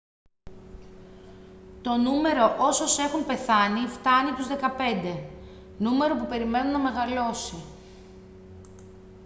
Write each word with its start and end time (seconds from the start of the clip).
το 1.81 1.95
νούμερο 1.97 2.55
όσως 2.59 2.97
έχουν 2.97 3.25
πεθάνει 3.25 3.87
φτάνει 3.87 4.31
τους 4.31 4.47
15 4.47 5.27
νούμερο 5.77 6.15
που 6.15 6.25
περιμένουν 6.25 6.71
να 6.71 6.79
μεγαλώσει 6.79 7.63